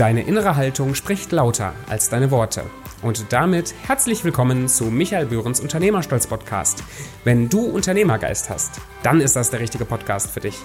Deine 0.00 0.22
innere 0.22 0.56
Haltung 0.56 0.94
spricht 0.94 1.30
lauter 1.30 1.74
als 1.86 2.08
deine 2.08 2.30
Worte. 2.30 2.62
Und 3.02 3.34
damit 3.34 3.74
herzlich 3.86 4.24
willkommen 4.24 4.66
zu 4.66 4.84
Michael 4.84 5.26
Böhrens 5.26 5.60
Unternehmerstolz 5.60 6.26
Podcast. 6.26 6.82
Wenn 7.24 7.50
du 7.50 7.66
Unternehmergeist 7.66 8.48
hast, 8.48 8.80
dann 9.02 9.20
ist 9.20 9.36
das 9.36 9.50
der 9.50 9.60
richtige 9.60 9.84
Podcast 9.84 10.30
für 10.30 10.40
dich. 10.40 10.56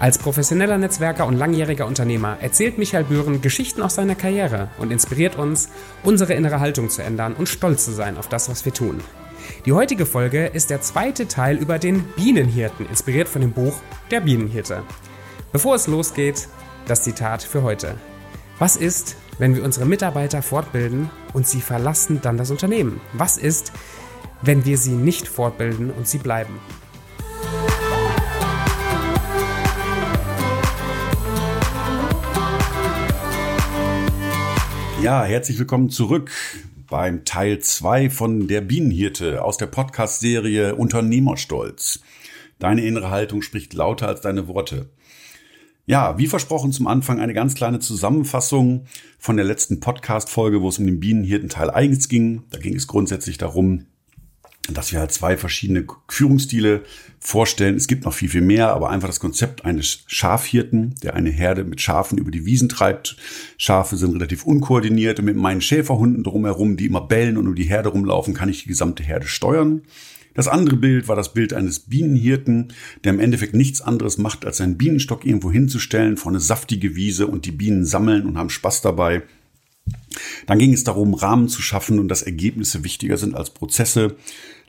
Als 0.00 0.16
professioneller 0.16 0.78
Netzwerker 0.78 1.26
und 1.26 1.36
langjähriger 1.36 1.84
Unternehmer 1.84 2.38
erzählt 2.40 2.78
Michael 2.78 3.04
Bühren 3.04 3.42
Geschichten 3.42 3.82
aus 3.82 3.96
seiner 3.96 4.14
Karriere 4.14 4.70
und 4.78 4.92
inspiriert 4.92 5.36
uns, 5.36 5.68
unsere 6.02 6.32
innere 6.32 6.58
Haltung 6.58 6.88
zu 6.88 7.02
ändern 7.02 7.34
und 7.34 7.50
stolz 7.50 7.84
zu 7.84 7.92
sein 7.92 8.16
auf 8.16 8.30
das, 8.30 8.48
was 8.48 8.64
wir 8.64 8.72
tun. 8.72 9.02
Die 9.66 9.74
heutige 9.74 10.06
Folge 10.06 10.46
ist 10.46 10.70
der 10.70 10.80
zweite 10.80 11.28
Teil 11.28 11.58
über 11.58 11.78
den 11.78 12.02
Bienenhirten, 12.16 12.88
inspiriert 12.88 13.28
von 13.28 13.42
dem 13.42 13.52
Buch 13.52 13.74
Der 14.10 14.22
Bienenhirte. 14.22 14.84
Bevor 15.52 15.74
es 15.74 15.86
losgeht, 15.86 16.48
das 16.86 17.02
Zitat 17.02 17.42
für 17.42 17.62
heute. 17.62 17.94
Was 18.60 18.74
ist, 18.74 19.14
wenn 19.38 19.54
wir 19.54 19.62
unsere 19.62 19.86
Mitarbeiter 19.86 20.42
fortbilden 20.42 21.10
und 21.32 21.46
sie 21.46 21.60
verlassen 21.60 22.20
dann 22.20 22.36
das 22.36 22.50
Unternehmen? 22.50 23.00
Was 23.12 23.38
ist, 23.38 23.70
wenn 24.42 24.64
wir 24.64 24.78
sie 24.78 24.96
nicht 24.96 25.28
fortbilden 25.28 25.92
und 25.92 26.08
sie 26.08 26.18
bleiben? 26.18 26.58
Ja, 35.00 35.22
herzlich 35.22 35.60
willkommen 35.60 35.88
zurück 35.88 36.32
beim 36.90 37.24
Teil 37.24 37.60
2 37.60 38.10
von 38.10 38.48
Der 38.48 38.60
Bienenhirte 38.60 39.44
aus 39.44 39.56
der 39.56 39.66
Podcast-Serie 39.66 40.74
Unternehmerstolz. 40.74 42.00
Deine 42.58 42.84
innere 42.84 43.10
Haltung 43.10 43.42
spricht 43.42 43.72
lauter 43.72 44.08
als 44.08 44.20
deine 44.20 44.48
Worte. 44.48 44.90
Ja, 45.88 46.18
wie 46.18 46.26
versprochen 46.26 46.70
zum 46.70 46.86
Anfang 46.86 47.18
eine 47.18 47.32
ganz 47.32 47.54
kleine 47.54 47.78
Zusammenfassung 47.78 48.84
von 49.18 49.36
der 49.36 49.46
letzten 49.46 49.80
Podcast-Folge, 49.80 50.60
wo 50.60 50.68
es 50.68 50.78
um 50.78 50.84
den 50.84 51.00
Bienenhirten 51.00 51.48
Teil 51.48 51.70
1 51.70 52.10
ging. 52.10 52.42
Da 52.50 52.58
ging 52.58 52.76
es 52.76 52.86
grundsätzlich 52.86 53.38
darum, 53.38 53.86
dass 54.70 54.92
wir 54.92 55.00
halt 55.00 55.12
zwei 55.12 55.38
verschiedene 55.38 55.86
Führungsstile 56.06 56.82
vorstellen. 57.20 57.74
Es 57.74 57.86
gibt 57.86 58.04
noch 58.04 58.12
viel, 58.12 58.28
viel 58.28 58.42
mehr, 58.42 58.74
aber 58.74 58.90
einfach 58.90 59.08
das 59.08 59.18
Konzept 59.18 59.64
eines 59.64 60.00
Schafhirten, 60.06 60.94
der 61.02 61.14
eine 61.14 61.30
Herde 61.30 61.64
mit 61.64 61.80
Schafen 61.80 62.18
über 62.18 62.30
die 62.30 62.44
Wiesen 62.44 62.68
treibt. 62.68 63.16
Schafe 63.56 63.96
sind 63.96 64.12
relativ 64.12 64.44
unkoordiniert 64.44 65.20
und 65.20 65.24
mit 65.24 65.36
meinen 65.36 65.62
Schäferhunden 65.62 66.22
drumherum, 66.22 66.76
die 66.76 66.84
immer 66.84 67.00
bellen 67.00 67.38
und 67.38 67.46
um 67.46 67.54
die 67.54 67.64
Herde 67.64 67.88
rumlaufen, 67.88 68.34
kann 68.34 68.50
ich 68.50 68.64
die 68.64 68.68
gesamte 68.68 69.02
Herde 69.02 69.26
steuern. 69.26 69.80
Das 70.38 70.46
andere 70.46 70.76
Bild 70.76 71.08
war 71.08 71.16
das 71.16 71.34
Bild 71.34 71.52
eines 71.52 71.80
Bienenhirten, 71.80 72.72
der 73.02 73.12
im 73.12 73.18
Endeffekt 73.18 73.54
nichts 73.54 73.80
anderes 73.80 74.18
macht, 74.18 74.46
als 74.46 74.58
seinen 74.58 74.78
Bienenstock 74.78 75.26
irgendwo 75.26 75.50
hinzustellen 75.50 76.16
vor 76.16 76.30
eine 76.30 76.38
saftige 76.38 76.94
Wiese 76.94 77.26
und 77.26 77.44
die 77.44 77.50
Bienen 77.50 77.84
sammeln 77.84 78.24
und 78.24 78.38
haben 78.38 78.48
Spaß 78.48 78.80
dabei. 78.80 79.24
Dann 80.46 80.60
ging 80.60 80.72
es 80.72 80.84
darum, 80.84 81.14
Rahmen 81.14 81.48
zu 81.48 81.60
schaffen 81.60 81.98
und 81.98 82.06
dass 82.06 82.22
Ergebnisse 82.22 82.84
wichtiger 82.84 83.16
sind 83.16 83.34
als 83.34 83.50
Prozesse. 83.50 84.14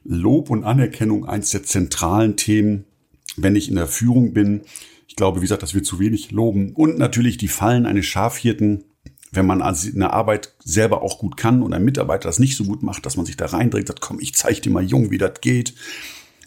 Lob 0.03 0.49
und 0.49 0.63
Anerkennung 0.63 1.25
eins 1.25 1.51
der 1.51 1.61
zentralen 1.61 2.35
Themen, 2.35 2.85
wenn 3.37 3.55
ich 3.55 3.69
in 3.69 3.75
der 3.75 3.85
Führung 3.85 4.33
bin. 4.33 4.61
Ich 5.07 5.15
glaube, 5.15 5.37
wie 5.37 5.43
gesagt, 5.43 5.61
dass 5.61 5.75
wir 5.75 5.83
zu 5.83 5.99
wenig 5.99 6.31
loben. 6.31 6.73
Und 6.73 6.97
natürlich 6.97 7.37
die 7.37 7.47
Fallen 7.47 7.85
eines 7.85 8.07
Schafhirten, 8.07 8.85
wenn 9.31 9.45
man 9.45 9.61
eine 9.61 10.13
Arbeit 10.13 10.53
selber 10.63 11.01
auch 11.01 11.19
gut 11.19 11.37
kann 11.37 11.61
und 11.61 11.73
ein 11.73 11.85
Mitarbeiter 11.85 12.27
das 12.27 12.39
nicht 12.39 12.55
so 12.55 12.63
gut 12.63 12.83
macht, 12.83 13.05
dass 13.05 13.17
man 13.17 13.25
sich 13.25 13.37
da 13.37 13.45
reindreht, 13.45 13.87
sagt, 13.87 14.01
komm, 14.01 14.19
ich 14.19 14.33
zeige 14.35 14.61
dir 14.61 14.71
mal 14.71 14.83
jung, 14.83 15.11
wie 15.11 15.17
das 15.17 15.41
geht. 15.41 15.75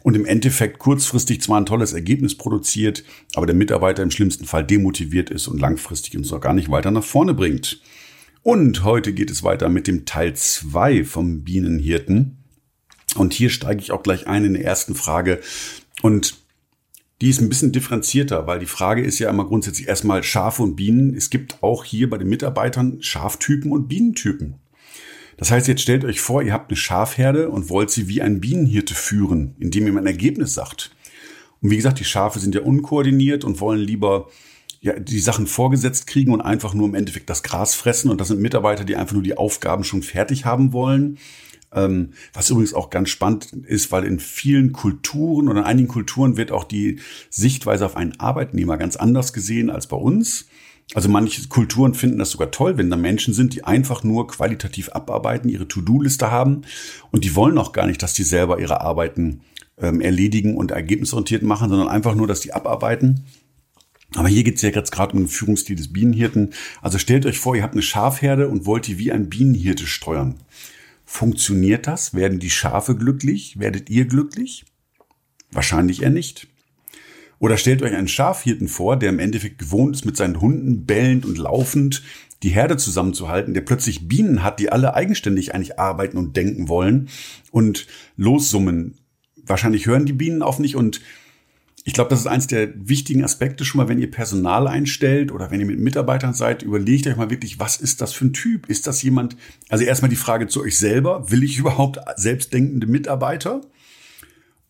Und 0.02 0.16
im 0.16 0.24
Endeffekt 0.24 0.80
kurzfristig 0.80 1.40
zwar 1.42 1.60
ein 1.60 1.66
tolles 1.66 1.92
Ergebnis 1.92 2.36
produziert, 2.36 3.04
aber 3.34 3.46
der 3.46 3.54
Mitarbeiter 3.54 4.02
im 4.02 4.10
schlimmsten 4.10 4.46
Fall 4.46 4.64
demotiviert 4.64 5.30
ist 5.30 5.46
und 5.46 5.60
langfristig 5.60 6.16
uns 6.16 6.32
auch 6.32 6.40
gar 6.40 6.54
nicht 6.54 6.70
weiter 6.70 6.90
nach 6.90 7.04
vorne 7.04 7.34
bringt. 7.34 7.80
Und 8.42 8.82
heute 8.82 9.12
geht 9.12 9.30
es 9.30 9.44
weiter 9.44 9.68
mit 9.68 9.86
dem 9.86 10.04
Teil 10.04 10.34
zwei 10.34 11.04
vom 11.04 11.44
Bienenhirten. 11.44 12.38
Und 13.14 13.32
hier 13.32 13.50
steige 13.50 13.80
ich 13.80 13.92
auch 13.92 14.02
gleich 14.02 14.26
ein 14.26 14.44
in 14.44 14.54
der 14.54 14.64
ersten 14.64 14.96
Frage. 14.96 15.40
Und 16.02 16.41
die 17.22 17.30
ist 17.30 17.40
ein 17.40 17.48
bisschen 17.48 17.70
differenzierter, 17.70 18.48
weil 18.48 18.58
die 18.58 18.66
Frage 18.66 19.00
ist 19.00 19.20
ja 19.20 19.30
immer 19.30 19.46
grundsätzlich 19.46 19.86
erstmal 19.86 20.24
Schafe 20.24 20.64
und 20.64 20.74
Bienen. 20.74 21.14
Es 21.14 21.30
gibt 21.30 21.62
auch 21.62 21.84
hier 21.84 22.10
bei 22.10 22.18
den 22.18 22.28
Mitarbeitern 22.28 23.00
Schaftypen 23.00 23.70
und 23.70 23.86
Bienentypen. 23.86 24.56
Das 25.36 25.52
heißt, 25.52 25.68
jetzt 25.68 25.82
stellt 25.82 26.04
euch 26.04 26.20
vor, 26.20 26.42
ihr 26.42 26.52
habt 26.52 26.70
eine 26.70 26.76
Schafherde 26.76 27.48
und 27.48 27.70
wollt 27.70 27.90
sie 27.90 28.08
wie 28.08 28.22
ein 28.22 28.40
Bienenhirte 28.40 28.94
führen, 28.94 29.54
indem 29.60 29.86
ihr 29.86 29.96
ein 29.96 30.06
Ergebnis 30.06 30.54
sagt. 30.54 30.90
Und 31.60 31.70
wie 31.70 31.76
gesagt, 31.76 32.00
die 32.00 32.04
Schafe 32.04 32.40
sind 32.40 32.56
ja 32.56 32.62
unkoordiniert 32.62 33.44
und 33.44 33.60
wollen 33.60 33.80
lieber 33.80 34.28
ja, 34.80 34.98
die 34.98 35.20
Sachen 35.20 35.46
vorgesetzt 35.46 36.08
kriegen 36.08 36.32
und 36.32 36.40
einfach 36.40 36.74
nur 36.74 36.88
im 36.88 36.96
Endeffekt 36.96 37.30
das 37.30 37.44
Gras 37.44 37.76
fressen. 37.76 38.10
Und 38.10 38.20
das 38.20 38.28
sind 38.28 38.40
Mitarbeiter, 38.40 38.82
die 38.82 38.96
einfach 38.96 39.14
nur 39.14 39.22
die 39.22 39.36
Aufgaben 39.36 39.84
schon 39.84 40.02
fertig 40.02 40.44
haben 40.44 40.72
wollen 40.72 41.18
ähm, 41.74 42.10
was 42.32 42.50
übrigens 42.50 42.74
auch 42.74 42.90
ganz 42.90 43.10
spannend 43.10 43.52
ist, 43.66 43.92
weil 43.92 44.04
in 44.04 44.18
vielen 44.18 44.72
Kulturen 44.72 45.48
oder 45.48 45.60
in 45.60 45.66
einigen 45.66 45.88
Kulturen 45.88 46.36
wird 46.36 46.52
auch 46.52 46.64
die 46.64 47.00
Sichtweise 47.30 47.86
auf 47.86 47.96
einen 47.96 48.18
Arbeitnehmer 48.20 48.76
ganz 48.76 48.96
anders 48.96 49.32
gesehen 49.32 49.70
als 49.70 49.86
bei 49.86 49.96
uns. 49.96 50.46
Also 50.94 51.08
manche 51.08 51.48
Kulturen 51.48 51.94
finden 51.94 52.18
das 52.18 52.30
sogar 52.30 52.50
toll, 52.50 52.76
wenn 52.76 52.90
da 52.90 52.96
Menschen 52.96 53.32
sind, 53.32 53.54
die 53.54 53.64
einfach 53.64 54.02
nur 54.04 54.26
qualitativ 54.26 54.90
abarbeiten, 54.90 55.48
ihre 55.48 55.68
To-Do-Liste 55.68 56.30
haben 56.30 56.62
und 57.10 57.24
die 57.24 57.34
wollen 57.34 57.56
auch 57.56 57.72
gar 57.72 57.86
nicht, 57.86 58.02
dass 58.02 58.14
die 58.14 58.24
selber 58.24 58.58
ihre 58.58 58.80
Arbeiten 58.82 59.40
ähm, 59.78 60.00
erledigen 60.00 60.56
und 60.56 60.70
ergebnisorientiert 60.70 61.42
machen, 61.42 61.70
sondern 61.70 61.88
einfach 61.88 62.14
nur, 62.14 62.26
dass 62.26 62.40
die 62.40 62.52
abarbeiten. 62.52 63.24
Aber 64.14 64.28
hier 64.28 64.44
geht 64.44 64.56
es 64.56 64.62
ja 64.62 64.68
jetzt 64.68 64.92
gerade 64.92 65.14
um 65.14 65.20
den 65.20 65.28
Führungsstil 65.28 65.76
des 65.76 65.92
Bienenhirten. 65.92 66.52
Also 66.82 66.98
stellt 66.98 67.24
euch 67.24 67.38
vor, 67.38 67.56
ihr 67.56 67.62
habt 67.62 67.74
eine 67.74 67.82
Schafherde 67.82 68.48
und 68.48 68.66
wollt 68.66 68.86
die 68.86 68.98
wie 68.98 69.12
ein 69.12 69.30
Bienenhirte 69.30 69.86
steuern. 69.86 70.34
Funktioniert 71.12 71.88
das? 71.88 72.14
Werden 72.14 72.38
die 72.38 72.48
Schafe 72.48 72.96
glücklich? 72.96 73.58
Werdet 73.58 73.90
ihr 73.90 74.06
glücklich? 74.06 74.64
Wahrscheinlich 75.50 76.00
eher 76.00 76.08
nicht. 76.08 76.48
Oder 77.38 77.58
stellt 77.58 77.82
euch 77.82 77.92
einen 77.92 78.08
Schafhirten 78.08 78.66
vor, 78.66 78.96
der 78.96 79.10
im 79.10 79.18
Endeffekt 79.18 79.58
gewohnt 79.58 79.94
ist, 79.94 80.06
mit 80.06 80.16
seinen 80.16 80.40
Hunden 80.40 80.86
bellend 80.86 81.26
und 81.26 81.36
laufend 81.36 82.02
die 82.42 82.48
Herde 82.48 82.78
zusammenzuhalten, 82.78 83.52
der 83.52 83.60
plötzlich 83.60 84.08
Bienen 84.08 84.42
hat, 84.42 84.58
die 84.58 84.72
alle 84.72 84.94
eigenständig 84.94 85.54
eigentlich 85.54 85.78
arbeiten 85.78 86.16
und 86.16 86.34
denken 86.34 86.70
wollen 86.70 87.10
und 87.50 87.86
lossummen. 88.16 88.96
Wahrscheinlich 89.44 89.84
hören 89.84 90.06
die 90.06 90.14
Bienen 90.14 90.40
auf 90.40 90.58
nicht 90.58 90.76
und 90.76 91.02
ich 91.84 91.94
glaube, 91.94 92.10
das 92.10 92.20
ist 92.20 92.26
eins 92.26 92.46
der 92.46 92.70
wichtigen 92.88 93.24
Aspekte 93.24 93.64
schon 93.64 93.78
mal, 93.78 93.88
wenn 93.88 93.98
ihr 93.98 94.10
Personal 94.10 94.68
einstellt 94.68 95.32
oder 95.32 95.50
wenn 95.50 95.58
ihr 95.58 95.66
mit 95.66 95.80
Mitarbeitern 95.80 96.32
seid, 96.32 96.62
überlegt 96.62 97.06
euch 97.08 97.16
mal 97.16 97.30
wirklich, 97.30 97.58
was 97.58 97.76
ist 97.76 98.00
das 98.00 98.12
für 98.12 98.26
ein 98.26 98.32
Typ? 98.32 98.68
Ist 98.68 98.86
das 98.86 99.02
jemand, 99.02 99.36
also 99.68 99.84
erstmal 99.84 100.08
die 100.08 100.16
Frage 100.16 100.46
zu 100.46 100.62
euch 100.62 100.78
selber, 100.78 101.30
will 101.30 101.42
ich 101.42 101.58
überhaupt 101.58 101.98
selbstdenkende 102.16 102.86
Mitarbeiter? 102.86 103.62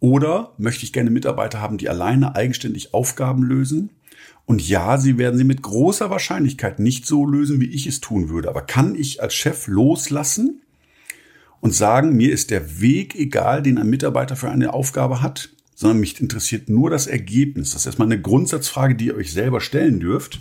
Oder 0.00 0.52
möchte 0.56 0.84
ich 0.84 0.92
gerne 0.92 1.10
Mitarbeiter 1.10 1.60
haben, 1.60 1.76
die 1.76 1.88
alleine 1.88 2.34
eigenständig 2.34 2.94
Aufgaben 2.94 3.42
lösen? 3.42 3.90
Und 4.46 4.66
ja, 4.66 4.98
sie 4.98 5.18
werden 5.18 5.36
sie 5.36 5.44
mit 5.44 5.62
großer 5.62 6.10
Wahrscheinlichkeit 6.10 6.78
nicht 6.78 7.06
so 7.06 7.26
lösen, 7.26 7.60
wie 7.60 7.70
ich 7.70 7.86
es 7.86 8.00
tun 8.00 8.30
würde. 8.30 8.48
Aber 8.48 8.62
kann 8.62 8.94
ich 8.94 9.22
als 9.22 9.34
Chef 9.34 9.66
loslassen 9.66 10.62
und 11.60 11.74
sagen, 11.74 12.16
mir 12.16 12.32
ist 12.32 12.50
der 12.50 12.80
Weg 12.80 13.14
egal, 13.14 13.62
den 13.62 13.78
ein 13.78 13.88
Mitarbeiter 13.88 14.34
für 14.34 14.50
eine 14.50 14.72
Aufgabe 14.72 15.22
hat? 15.22 15.50
Sondern 15.82 15.98
mich 15.98 16.20
interessiert 16.20 16.68
nur 16.68 16.90
das 16.90 17.08
Ergebnis. 17.08 17.72
Das 17.72 17.82
ist 17.82 17.86
erstmal 17.86 18.06
eine 18.06 18.20
Grundsatzfrage, 18.20 18.94
die 18.94 19.06
ihr 19.06 19.16
euch 19.16 19.32
selber 19.32 19.60
stellen 19.60 19.98
dürft. 19.98 20.40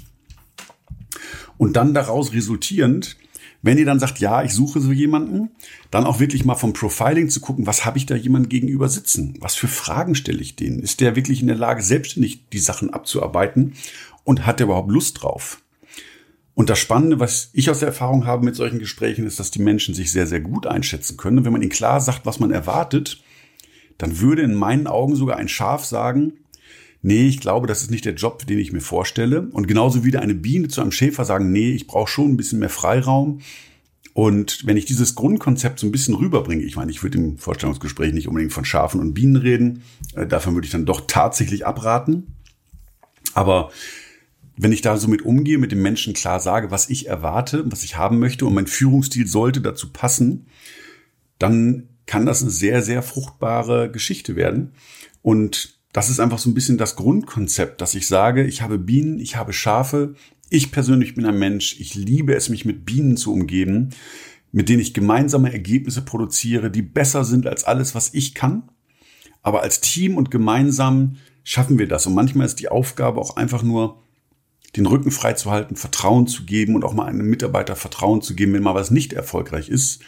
Und 1.57 1.75
dann 1.75 1.95
daraus 1.95 2.31
resultierend, 2.31 3.17
wenn 3.63 3.79
ihr 3.79 3.85
dann 3.85 3.99
sagt, 3.99 4.19
ja, 4.19 4.43
ich 4.43 4.53
suche 4.53 4.79
so 4.79 4.91
jemanden, 4.91 5.49
dann 5.89 6.05
auch 6.05 6.19
wirklich 6.19 6.45
mal 6.45 6.55
vom 6.55 6.73
Profiling 6.73 7.29
zu 7.29 7.39
gucken, 7.39 7.65
was 7.65 7.85
habe 7.85 7.97
ich 7.97 8.05
da 8.05 8.15
jemand 8.15 8.51
gegenüber 8.51 8.87
sitzen? 8.87 9.33
Was 9.39 9.55
für 9.55 9.67
Fragen 9.67 10.13
stelle 10.13 10.41
ich 10.41 10.55
denen? 10.55 10.79
Ist 10.79 10.99
der 10.99 11.15
wirklich 11.15 11.41
in 11.41 11.47
der 11.47 11.57
Lage, 11.57 11.81
selbstständig 11.81 12.47
die 12.53 12.59
Sachen 12.59 12.91
abzuarbeiten? 12.91 13.73
Und 14.23 14.45
hat 14.45 14.59
der 14.59 14.67
überhaupt 14.67 14.91
Lust 14.91 15.23
drauf? 15.23 15.63
Und 16.53 16.69
das 16.69 16.77
Spannende, 16.77 17.19
was 17.19 17.49
ich 17.53 17.71
aus 17.71 17.79
der 17.79 17.87
Erfahrung 17.87 18.27
habe 18.27 18.45
mit 18.45 18.55
solchen 18.55 18.77
Gesprächen, 18.77 19.25
ist, 19.25 19.39
dass 19.39 19.49
die 19.49 19.61
Menschen 19.61 19.95
sich 19.95 20.11
sehr, 20.11 20.27
sehr 20.27 20.41
gut 20.41 20.67
einschätzen 20.67 21.17
können. 21.17 21.39
Und 21.39 21.45
wenn 21.45 21.53
man 21.53 21.63
ihnen 21.63 21.71
klar 21.71 21.99
sagt, 21.99 22.27
was 22.27 22.39
man 22.39 22.51
erwartet, 22.51 23.23
dann 24.01 24.19
würde 24.19 24.41
in 24.41 24.55
meinen 24.55 24.87
Augen 24.87 25.15
sogar 25.15 25.37
ein 25.37 25.47
Schaf 25.47 25.85
sagen, 25.85 26.33
nee, 27.03 27.27
ich 27.27 27.39
glaube, 27.39 27.67
das 27.67 27.83
ist 27.83 27.91
nicht 27.91 28.05
der 28.05 28.15
Job, 28.15 28.45
den 28.47 28.57
ich 28.57 28.71
mir 28.71 28.81
vorstelle. 28.81 29.43
Und 29.51 29.67
genauso 29.67 30.03
wieder 30.03 30.21
eine 30.21 30.33
Biene 30.33 30.69
zu 30.69 30.81
einem 30.81 30.91
Schäfer 30.91 31.23
sagen, 31.23 31.51
nee, 31.51 31.71
ich 31.71 31.85
brauche 31.85 32.09
schon 32.09 32.31
ein 32.31 32.37
bisschen 32.37 32.59
mehr 32.59 32.69
Freiraum. 32.69 33.41
Und 34.13 34.65
wenn 34.65 34.75
ich 34.75 34.85
dieses 34.85 35.13
Grundkonzept 35.13 35.79
so 35.79 35.87
ein 35.87 35.91
bisschen 35.91 36.15
rüberbringe, 36.15 36.63
ich 36.63 36.75
meine, 36.75 36.91
ich 36.91 37.03
würde 37.03 37.19
im 37.19 37.37
Vorstellungsgespräch 37.37 38.11
nicht 38.11 38.27
unbedingt 38.27 38.53
von 38.53 38.65
Schafen 38.65 38.99
und 38.99 39.13
Bienen 39.13 39.35
reden, 39.35 39.83
äh, 40.15 40.25
davon 40.25 40.55
würde 40.55 40.65
ich 40.65 40.71
dann 40.71 40.85
doch 40.85 41.01
tatsächlich 41.07 41.65
abraten. 41.65 42.35
Aber 43.35 43.69
wenn 44.57 44.71
ich 44.71 44.81
da 44.81 44.97
so 44.97 45.07
mit 45.07 45.21
umgehe, 45.21 45.59
mit 45.59 45.71
dem 45.71 45.81
Menschen 45.81 46.13
klar 46.13 46.39
sage, 46.39 46.71
was 46.71 46.89
ich 46.89 47.07
erwarte, 47.07 47.71
was 47.71 47.83
ich 47.83 47.97
haben 47.97 48.19
möchte 48.19 48.45
und 48.45 48.53
mein 48.53 48.67
Führungsstil 48.67 49.27
sollte 49.27 49.61
dazu 49.61 49.93
passen, 49.93 50.47
dann 51.39 51.87
kann 52.11 52.25
das 52.25 52.41
eine 52.41 52.51
sehr, 52.51 52.81
sehr 52.81 53.03
fruchtbare 53.03 53.89
Geschichte 53.89 54.35
werden. 54.35 54.73
Und 55.21 55.79
das 55.93 56.09
ist 56.09 56.19
einfach 56.19 56.39
so 56.39 56.49
ein 56.49 56.53
bisschen 56.53 56.77
das 56.77 56.97
Grundkonzept, 56.97 57.79
dass 57.79 57.95
ich 57.95 58.05
sage, 58.05 58.43
ich 58.43 58.61
habe 58.61 58.77
Bienen, 58.77 59.17
ich 59.21 59.37
habe 59.37 59.53
Schafe, 59.53 60.15
Ich 60.49 60.73
persönlich 60.73 61.15
bin 61.15 61.25
ein 61.25 61.39
Mensch, 61.39 61.79
ich 61.79 61.95
liebe 61.95 62.35
es, 62.35 62.49
mich 62.49 62.65
mit 62.65 62.83
Bienen 62.83 63.15
zu 63.15 63.31
umgeben, 63.31 63.91
mit 64.51 64.67
denen 64.67 64.81
ich 64.81 64.93
gemeinsame 64.93 65.53
Ergebnisse 65.53 66.01
produziere, 66.01 66.69
die 66.69 66.81
besser 66.81 67.23
sind 67.23 67.47
als 67.47 67.63
alles, 67.63 67.95
was 67.95 68.13
ich 68.13 68.35
kann. 68.35 68.63
Aber 69.41 69.61
als 69.61 69.79
Team 69.79 70.17
und 70.17 70.31
gemeinsam 70.31 71.15
schaffen 71.45 71.79
wir 71.79 71.87
das. 71.87 72.07
Und 72.07 72.13
manchmal 72.13 72.45
ist 72.45 72.59
die 72.59 72.67
Aufgabe 72.67 73.21
auch 73.21 73.37
einfach 73.37 73.63
nur, 73.63 74.03
den 74.75 74.85
Rücken 74.85 75.11
frei 75.11 75.31
zu 75.31 75.49
halten, 75.49 75.77
Vertrauen 75.77 76.27
zu 76.27 76.43
geben 76.43 76.75
und 76.75 76.83
auch 76.83 76.93
mal 76.93 77.05
einem 77.05 77.29
Mitarbeiter 77.29 77.77
Vertrauen 77.77 78.21
zu 78.21 78.35
geben, 78.35 78.51
wenn 78.51 78.63
mal 78.63 78.75
was 78.75 78.91
nicht 78.91 79.13
erfolgreich 79.13 79.69
ist, 79.69 80.01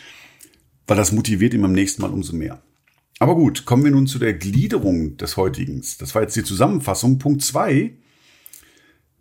weil 0.88 0.98
das 0.98 1.12
motiviert 1.12 1.54
ihn 1.54 1.62
beim 1.62 1.74
nächsten 1.74 2.02
Mal 2.02 2.12
umso 2.12 2.36
mehr. 2.36 2.62
Aber 3.20 3.36
gut, 3.36 3.66
kommen 3.66 3.84
wir 3.84 3.92
nun 3.92 4.08
zu 4.08 4.20
der 4.20 4.34
Gliederung 4.34 5.18
des 5.18 5.38
heutigen. 5.38 5.84
Das 6.00 6.14
war 6.16 6.24
jetzt 6.24 6.36
die 6.36 6.44
Zusammenfassung. 6.44 7.20
Punkt 7.20 7.42
zwei. 7.42 7.94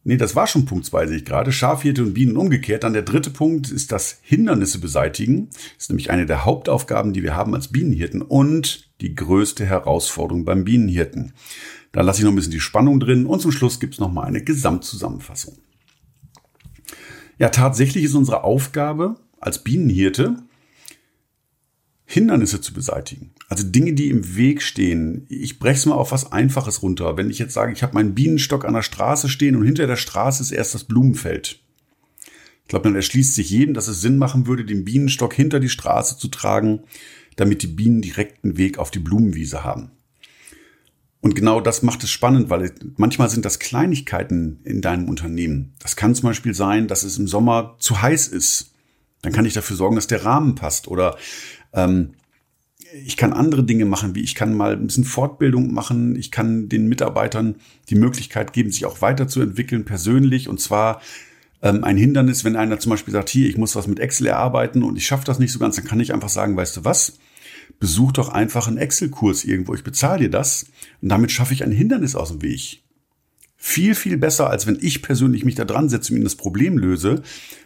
Nee, 0.04 0.16
das 0.16 0.34
war 0.34 0.48
schon 0.48 0.64
Punkt 0.64 0.86
zwei, 0.86 1.06
sehe 1.06 1.18
ich 1.18 1.24
gerade. 1.24 1.52
Schafhirte 1.52 2.02
und 2.02 2.14
Bienen 2.14 2.36
umgekehrt. 2.36 2.82
Dann 2.82 2.94
der 2.94 3.02
dritte 3.02 3.30
Punkt 3.30 3.70
ist 3.70 3.92
das 3.92 4.18
Hindernisse 4.22 4.80
beseitigen. 4.80 5.50
Das 5.50 5.84
ist 5.84 5.90
nämlich 5.90 6.10
eine 6.10 6.26
der 6.26 6.44
Hauptaufgaben, 6.44 7.12
die 7.12 7.22
wir 7.22 7.36
haben 7.36 7.54
als 7.54 7.68
Bienenhirten 7.68 8.22
und 8.22 8.90
die 9.00 9.14
größte 9.14 9.64
Herausforderung 9.64 10.44
beim 10.44 10.64
Bienenhirten. 10.64 11.32
Da 11.92 12.00
lasse 12.00 12.20
ich 12.20 12.24
noch 12.24 12.32
ein 12.32 12.36
bisschen 12.36 12.52
die 12.52 12.60
Spannung 12.60 12.98
drin 12.98 13.26
und 13.26 13.40
zum 13.40 13.52
Schluss 13.52 13.78
gibt 13.78 13.94
es 13.94 14.00
noch 14.00 14.10
mal 14.10 14.24
eine 14.24 14.42
Gesamtzusammenfassung. 14.42 15.58
Ja, 17.38 17.50
tatsächlich 17.50 18.04
ist 18.04 18.14
unsere 18.14 18.42
Aufgabe 18.44 19.16
als 19.38 19.62
Bienenhirte, 19.62 20.36
Hindernisse 22.12 22.60
zu 22.60 22.74
beseitigen. 22.74 23.30
Also 23.48 23.64
Dinge, 23.64 23.94
die 23.94 24.10
im 24.10 24.36
Weg 24.36 24.60
stehen. 24.60 25.24
Ich 25.30 25.58
breche 25.58 25.78
es 25.78 25.86
mal 25.86 25.94
auf 25.94 26.12
was 26.12 26.30
Einfaches 26.30 26.82
runter. 26.82 27.16
Wenn 27.16 27.30
ich 27.30 27.38
jetzt 27.38 27.54
sage, 27.54 27.72
ich 27.72 27.82
habe 27.82 27.94
meinen 27.94 28.14
Bienenstock 28.14 28.66
an 28.66 28.74
der 28.74 28.82
Straße 28.82 29.30
stehen 29.30 29.56
und 29.56 29.64
hinter 29.64 29.86
der 29.86 29.96
Straße 29.96 30.42
ist 30.42 30.50
erst 30.50 30.74
das 30.74 30.84
Blumenfeld. 30.84 31.60
Ich 32.64 32.68
glaube, 32.68 32.84
dann 32.84 32.96
erschließt 32.96 33.34
sich 33.34 33.48
jedem, 33.48 33.72
dass 33.72 33.88
es 33.88 34.02
Sinn 34.02 34.18
machen 34.18 34.46
würde, 34.46 34.66
den 34.66 34.84
Bienenstock 34.84 35.32
hinter 35.32 35.58
die 35.58 35.70
Straße 35.70 36.18
zu 36.18 36.28
tragen, 36.28 36.80
damit 37.36 37.62
die 37.62 37.68
Bienen 37.68 38.02
direkten 38.02 38.58
Weg 38.58 38.78
auf 38.78 38.90
die 38.90 38.98
Blumenwiese 38.98 39.64
haben. 39.64 39.90
Und 41.22 41.34
genau 41.34 41.62
das 41.62 41.82
macht 41.82 42.04
es 42.04 42.10
spannend, 42.10 42.50
weil 42.50 42.72
manchmal 42.98 43.30
sind 43.30 43.46
das 43.46 43.58
Kleinigkeiten 43.58 44.60
in 44.64 44.82
deinem 44.82 45.08
Unternehmen. 45.08 45.72
Das 45.78 45.96
kann 45.96 46.14
zum 46.14 46.28
Beispiel 46.28 46.52
sein, 46.52 46.88
dass 46.88 47.04
es 47.04 47.16
im 47.16 47.26
Sommer 47.26 47.76
zu 47.78 48.02
heiß 48.02 48.28
ist. 48.28 48.72
Dann 49.22 49.32
kann 49.32 49.46
ich 49.46 49.54
dafür 49.54 49.76
sorgen, 49.76 49.94
dass 49.94 50.08
der 50.08 50.24
Rahmen 50.24 50.56
passt. 50.56 50.88
Oder 50.88 51.16
ähm, 51.72 52.10
ich 53.04 53.16
kann 53.16 53.32
andere 53.32 53.64
Dinge 53.64 53.86
machen, 53.86 54.14
wie 54.14 54.20
ich 54.20 54.34
kann 54.34 54.54
mal 54.54 54.72
ein 54.72 54.86
bisschen 54.86 55.04
Fortbildung 55.04 55.72
machen. 55.72 56.14
Ich 56.16 56.30
kann 56.30 56.68
den 56.68 56.88
Mitarbeitern 56.88 57.56
die 57.88 57.94
Möglichkeit 57.94 58.52
geben, 58.52 58.70
sich 58.70 58.84
auch 58.84 59.00
weiterzuentwickeln 59.00 59.86
persönlich. 59.86 60.48
Und 60.48 60.60
zwar 60.60 61.00
ähm, 61.62 61.84
ein 61.84 61.96
Hindernis, 61.96 62.44
wenn 62.44 62.54
einer 62.54 62.78
zum 62.80 62.90
Beispiel 62.90 63.12
sagt, 63.12 63.30
hier, 63.30 63.48
ich 63.48 63.56
muss 63.56 63.76
was 63.76 63.86
mit 63.86 63.98
Excel 63.98 64.26
erarbeiten 64.26 64.82
und 64.82 64.96
ich 64.96 65.06
schaffe 65.06 65.24
das 65.24 65.38
nicht 65.38 65.52
so 65.52 65.58
ganz, 65.58 65.76
dann 65.76 65.86
kann 65.86 66.00
ich 66.00 66.12
einfach 66.12 66.28
sagen, 66.28 66.56
weißt 66.56 66.76
du 66.76 66.84
was? 66.84 67.18
besuch 67.78 68.12
doch 68.12 68.28
einfach 68.28 68.68
einen 68.68 68.78
Excel-Kurs 68.78 69.44
irgendwo. 69.44 69.74
Ich 69.74 69.84
bezahle 69.84 70.20
dir 70.20 70.30
das 70.30 70.66
und 71.00 71.08
damit 71.08 71.32
schaffe 71.32 71.52
ich 71.52 71.64
ein 71.64 71.72
Hindernis 71.72 72.14
aus 72.14 72.28
dem 72.28 72.42
Weg. 72.42 72.82
Viel, 73.56 73.94
viel 73.94 74.16
besser, 74.16 74.50
als 74.50 74.66
wenn 74.66 74.78
ich 74.80 75.02
persönlich 75.02 75.44
mich 75.44 75.54
da 75.54 75.64
dran 75.64 75.88
setze 75.88 76.12
und 76.12 76.18
ihm 76.18 76.24
das 76.24 76.36
Problem 76.36 76.78
löse, 76.78 77.22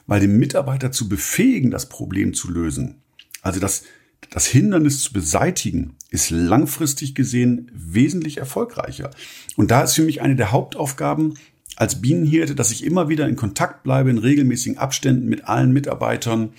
weil 0.06 0.20
den 0.20 0.38
Mitarbeiter 0.38 0.92
zu 0.92 1.08
befähigen, 1.08 1.70
das 1.70 1.88
Problem 1.88 2.34
zu 2.34 2.50
lösen. 2.50 3.02
Also 3.46 3.60
das, 3.60 3.84
das 4.30 4.48
Hindernis 4.48 5.00
zu 5.02 5.12
beseitigen, 5.12 5.94
ist 6.10 6.30
langfristig 6.30 7.14
gesehen 7.14 7.70
wesentlich 7.72 8.38
erfolgreicher. 8.38 9.12
Und 9.56 9.70
da 9.70 9.82
ist 9.82 9.94
für 9.94 10.02
mich 10.02 10.20
eine 10.20 10.34
der 10.34 10.50
Hauptaufgaben 10.50 11.38
als 11.76 12.00
Bienenhirte, 12.02 12.56
dass 12.56 12.72
ich 12.72 12.82
immer 12.82 13.08
wieder 13.08 13.28
in 13.28 13.36
Kontakt 13.36 13.84
bleibe, 13.84 14.10
in 14.10 14.18
regelmäßigen 14.18 14.78
Abständen 14.78 15.28
mit 15.28 15.44
allen 15.44 15.72
Mitarbeitern 15.72 16.54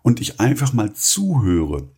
und 0.00 0.22
ich 0.22 0.40
einfach 0.40 0.72
mal 0.72 0.94
zuhöre 0.94 1.88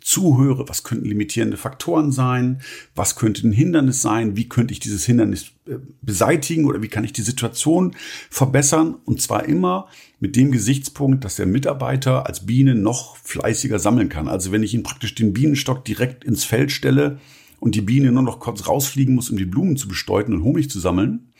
zuhöre, 0.00 0.68
was 0.68 0.82
könnten 0.82 1.06
limitierende 1.06 1.56
Faktoren 1.56 2.12
sein, 2.12 2.60
was 2.94 3.16
könnte 3.16 3.46
ein 3.46 3.52
Hindernis 3.52 4.02
sein, 4.02 4.36
wie 4.36 4.48
könnte 4.48 4.72
ich 4.72 4.80
dieses 4.80 5.04
Hindernis 5.04 5.52
äh, 5.66 5.76
beseitigen 6.02 6.66
oder 6.66 6.82
wie 6.82 6.88
kann 6.88 7.04
ich 7.04 7.12
die 7.12 7.22
Situation 7.22 7.96
verbessern 8.30 8.96
und 9.04 9.20
zwar 9.20 9.44
immer 9.46 9.88
mit 10.20 10.36
dem 10.36 10.52
Gesichtspunkt, 10.52 11.24
dass 11.24 11.36
der 11.36 11.46
Mitarbeiter 11.46 12.26
als 12.26 12.46
Biene 12.46 12.74
noch 12.74 13.16
fleißiger 13.16 13.78
sammeln 13.78 14.08
kann. 14.08 14.28
Also 14.28 14.52
wenn 14.52 14.62
ich 14.62 14.74
ihn 14.74 14.82
praktisch 14.82 15.14
den 15.14 15.32
Bienenstock 15.32 15.84
direkt 15.84 16.24
ins 16.24 16.44
Feld 16.44 16.72
stelle 16.72 17.18
und 17.58 17.74
die 17.74 17.80
Biene 17.80 18.12
nur 18.12 18.22
noch 18.22 18.40
kurz 18.40 18.68
rausfliegen 18.68 19.14
muss, 19.14 19.30
um 19.30 19.36
die 19.36 19.44
Blumen 19.44 19.76
zu 19.76 19.88
bestäuten 19.88 20.34
und 20.34 20.42
Honig 20.42 20.70
zu 20.70 20.80
sammeln, 20.80 21.30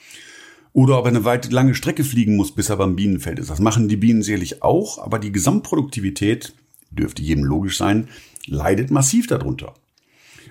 oder 0.72 0.98
ob 0.98 1.06
er 1.06 1.10
eine 1.10 1.24
weite 1.24 1.50
lange 1.50 1.74
Strecke 1.74 2.04
fliegen 2.04 2.36
muss, 2.36 2.52
bis 2.52 2.68
er 2.68 2.76
beim 2.76 2.96
Bienenfeld 2.96 3.38
ist. 3.38 3.50
Das 3.50 3.60
machen 3.60 3.88
die 3.88 3.96
Bienen 3.96 4.22
sicherlich 4.22 4.62
auch, 4.62 4.98
aber 4.98 5.18
die 5.18 5.32
Gesamtproduktivität 5.32 6.52
dürfte 6.90 7.22
jedem 7.22 7.44
logisch 7.44 7.76
sein, 7.76 8.08
leidet 8.46 8.90
massiv 8.90 9.26
darunter. 9.26 9.74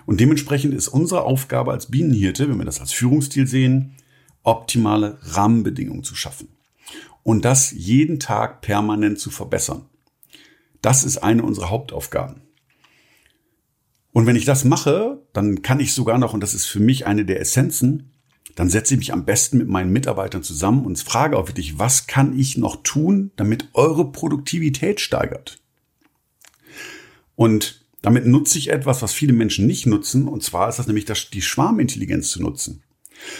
Und 0.05 0.19
dementsprechend 0.19 0.73
ist 0.73 0.87
unsere 0.87 1.23
Aufgabe 1.23 1.71
als 1.71 1.91
Bienenhirte, 1.91 2.49
wenn 2.49 2.57
wir 2.57 2.65
das 2.65 2.79
als 2.79 2.91
Führungsstil 2.91 3.47
sehen, 3.47 3.95
optimale 4.43 5.19
Rahmenbedingungen 5.21 6.03
zu 6.03 6.15
schaffen. 6.15 6.47
Und 7.23 7.45
das 7.45 7.71
jeden 7.71 8.19
Tag 8.19 8.61
permanent 8.61 9.19
zu 9.19 9.29
verbessern. 9.29 9.85
Das 10.81 11.03
ist 11.03 11.17
eine 11.17 11.43
unserer 11.43 11.69
Hauptaufgaben. 11.69 12.41
Und 14.11 14.25
wenn 14.25 14.35
ich 14.35 14.45
das 14.45 14.63
mache, 14.65 15.21
dann 15.33 15.61
kann 15.61 15.79
ich 15.79 15.93
sogar 15.93 16.17
noch, 16.17 16.33
und 16.33 16.41
das 16.41 16.53
ist 16.53 16.65
für 16.65 16.79
mich 16.79 17.05
eine 17.05 17.25
der 17.25 17.39
Essenzen, 17.39 18.11
dann 18.55 18.69
setze 18.69 18.95
ich 18.95 18.97
mich 18.97 19.13
am 19.13 19.25
besten 19.25 19.57
mit 19.57 19.67
meinen 19.67 19.91
Mitarbeitern 19.91 20.43
zusammen 20.43 20.85
und 20.85 20.99
frage 20.99 21.37
auch 21.37 21.47
wirklich, 21.47 21.77
was 21.77 22.07
kann 22.07 22.37
ich 22.37 22.57
noch 22.57 22.81
tun, 22.83 23.31
damit 23.35 23.69
eure 23.73 24.11
Produktivität 24.11 24.99
steigert? 24.99 25.61
Und 27.39 27.85
damit 28.01 28.25
nutze 28.25 28.57
ich 28.57 28.69
etwas, 28.69 29.01
was 29.01 29.13
viele 29.13 29.31
Menschen 29.31 29.65
nicht 29.65 29.85
nutzen, 29.85 30.27
und 30.27 30.43
zwar 30.43 30.67
ist 30.67 30.77
das 30.77 30.87
nämlich 30.87 31.05
das, 31.05 31.29
die 31.29 31.41
Schwarmintelligenz 31.41 32.31
zu 32.31 32.41
nutzen. 32.41 32.83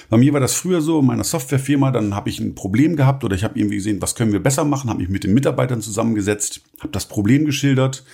Bei 0.10 0.16
mir 0.16 0.31
war 0.31 0.40
das 0.40 0.54
früher 0.54 0.80
so, 0.80 1.01
in 1.01 1.06
meiner 1.06 1.25
Softwarefirma, 1.25 1.92
dann 1.92 2.16
habe 2.16 2.30
ich 2.30 2.40
ein 2.40 2.56
Problem 2.56 2.96
gehabt 2.96 3.25
oder 3.25 3.36
ich 3.36 3.44
habe 3.44 3.60
irgendwie 3.60 3.75
gesehen, 3.75 4.01
was 4.01 4.16
können 4.16 4.31
wir 4.31 4.42
besser 4.42 4.63
machen, 4.63 4.90
habe 4.90 5.01
mich 5.01 5.10
mit 5.10 5.25
den 5.25 5.34
Mitarbeitern 5.34 5.81
zusammengesetzt, 5.81 6.62
habe 6.80 6.94
das 6.94 7.10
Problem 7.10 7.44
geschildert 7.44 8.06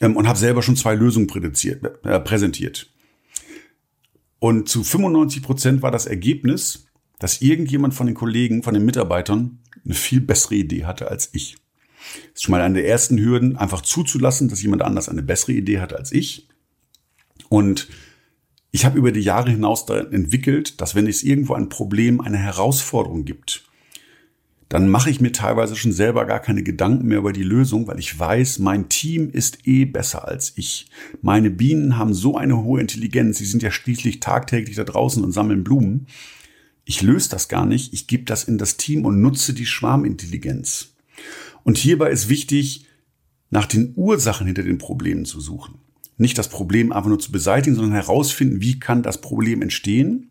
ähm, 0.00 0.16
und 0.16 0.26
habe 0.26 0.40
selber 0.40 0.60
schon 0.60 0.74
zwei 0.74 0.96
Lösungen 0.96 1.28
äh, 1.28 2.18
präsentiert. 2.18 2.90
Und 4.40 4.68
zu 4.68 4.82
95 4.82 5.40
Prozent 5.40 5.82
war 5.82 5.92
das 5.92 6.06
Ergebnis, 6.06 6.86
dass 7.20 7.42
irgendjemand 7.42 7.94
von 7.94 8.08
den 8.08 8.16
Kollegen, 8.16 8.64
von 8.64 8.74
den 8.74 8.84
Mitarbeitern 8.84 9.60
eine 9.84 9.94
viel 9.94 10.20
bessere 10.20 10.56
Idee 10.56 10.84
hatte 10.84 11.08
als 11.08 11.30
ich. 11.32 11.61
Das 12.32 12.34
ist 12.34 12.42
schon 12.42 12.52
mal 12.52 12.60
eine 12.60 12.74
der 12.74 12.88
ersten 12.88 13.18
Hürden, 13.18 13.56
einfach 13.56 13.82
zuzulassen, 13.82 14.48
dass 14.48 14.62
jemand 14.62 14.82
anders 14.82 15.08
eine 15.08 15.22
bessere 15.22 15.52
Idee 15.52 15.80
hat 15.80 15.92
als 15.92 16.12
ich. 16.12 16.48
Und 17.48 17.88
ich 18.70 18.84
habe 18.84 18.98
über 18.98 19.12
die 19.12 19.20
Jahre 19.20 19.50
hinaus 19.50 19.88
entwickelt, 19.88 20.80
dass 20.80 20.94
wenn 20.94 21.06
es 21.06 21.22
irgendwo 21.22 21.54
ein 21.54 21.68
Problem, 21.68 22.20
eine 22.20 22.38
Herausforderung 22.38 23.24
gibt, 23.24 23.64
dann 24.72 24.88
mache 24.88 25.10
ich 25.10 25.20
mir 25.20 25.32
teilweise 25.32 25.76
schon 25.76 25.92
selber 25.92 26.24
gar 26.24 26.40
keine 26.40 26.62
Gedanken 26.62 27.06
mehr 27.06 27.18
über 27.18 27.34
die 27.34 27.42
Lösung, 27.42 27.86
weil 27.86 27.98
ich 27.98 28.18
weiß, 28.18 28.58
mein 28.60 28.88
Team 28.88 29.28
ist 29.28 29.68
eh 29.68 29.84
besser 29.84 30.26
als 30.26 30.54
ich. 30.56 30.86
Meine 31.20 31.50
Bienen 31.50 31.98
haben 31.98 32.14
so 32.14 32.38
eine 32.38 32.62
hohe 32.62 32.80
Intelligenz, 32.80 33.36
sie 33.36 33.44
sind 33.44 33.62
ja 33.62 33.70
schließlich 33.70 34.20
tagtäglich 34.20 34.76
da 34.76 34.84
draußen 34.84 35.22
und 35.22 35.32
sammeln 35.32 35.62
Blumen. 35.62 36.06
Ich 36.86 37.02
löse 37.02 37.28
das 37.28 37.48
gar 37.48 37.66
nicht, 37.66 37.92
ich 37.92 38.06
gebe 38.06 38.24
das 38.24 38.44
in 38.44 38.56
das 38.56 38.78
Team 38.78 39.04
und 39.04 39.20
nutze 39.20 39.52
die 39.52 39.66
Schwarmintelligenz. 39.66 40.91
Und 41.64 41.78
hierbei 41.78 42.10
ist 42.10 42.28
wichtig, 42.28 42.86
nach 43.50 43.66
den 43.66 43.92
Ursachen 43.96 44.46
hinter 44.46 44.62
den 44.62 44.78
Problemen 44.78 45.24
zu 45.24 45.40
suchen. 45.40 45.78
Nicht 46.16 46.38
das 46.38 46.48
Problem 46.48 46.92
einfach 46.92 47.08
nur 47.08 47.18
zu 47.18 47.32
beseitigen, 47.32 47.76
sondern 47.76 47.94
herausfinden, 47.94 48.60
wie 48.60 48.78
kann 48.78 49.02
das 49.02 49.20
Problem 49.20 49.62
entstehen. 49.62 50.30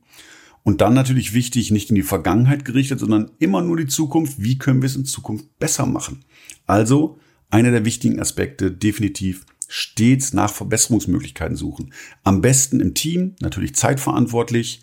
Und 0.64 0.82
dann 0.82 0.94
natürlich 0.94 1.34
wichtig, 1.34 1.72
nicht 1.72 1.90
in 1.90 1.96
die 1.96 2.04
Vergangenheit 2.04 2.66
gerichtet, 2.66 3.00
sondern 3.00 3.32
immer 3.40 3.62
nur 3.62 3.78
die 3.78 3.88
Zukunft. 3.88 4.42
Wie 4.42 4.58
können 4.58 4.82
wir 4.82 4.88
es 4.88 4.96
in 4.96 5.06
Zukunft 5.06 5.58
besser 5.60 5.86
machen? 5.86 6.24
Also 6.68 7.18
einer 7.50 7.72
der 7.72 7.86
wichtigen 7.86 8.20
Aspekte 8.20 8.72
definitiv 8.72 9.46
stets 9.68 10.34
nach 10.34 10.52
Verbesserungsmöglichkeiten 10.52 11.56
suchen. 11.56 11.94
Am 12.24 12.42
besten 12.42 12.80
im 12.80 12.94
Team, 12.94 13.36
natürlich 13.40 13.76
zeitverantwortlich. 13.76 14.82